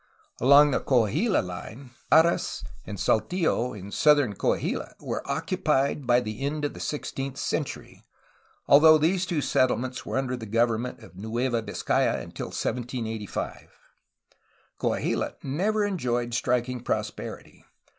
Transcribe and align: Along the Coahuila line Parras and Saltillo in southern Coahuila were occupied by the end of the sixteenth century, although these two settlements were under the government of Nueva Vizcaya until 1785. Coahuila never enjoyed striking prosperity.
Along 0.39 0.71
the 0.71 0.79
Coahuila 0.79 1.43
line 1.45 1.91
Parras 2.09 2.63
and 2.87 2.97
Saltillo 2.99 3.71
in 3.77 3.91
southern 3.91 4.33
Coahuila 4.33 4.95
were 4.99 5.21
occupied 5.29 6.07
by 6.07 6.19
the 6.21 6.41
end 6.41 6.65
of 6.65 6.73
the 6.73 6.79
sixteenth 6.79 7.37
century, 7.37 8.03
although 8.65 8.97
these 8.97 9.27
two 9.27 9.41
settlements 9.41 10.03
were 10.03 10.17
under 10.17 10.35
the 10.35 10.47
government 10.47 11.01
of 11.03 11.15
Nueva 11.15 11.61
Vizcaya 11.61 12.19
until 12.19 12.47
1785. 12.47 13.69
Coahuila 14.79 15.35
never 15.43 15.85
enjoyed 15.85 16.33
striking 16.33 16.79
prosperity. 16.81 17.63